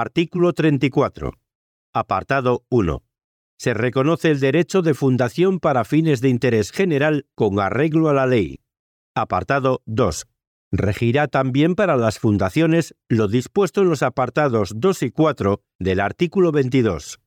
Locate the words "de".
4.80-4.94, 6.20-6.28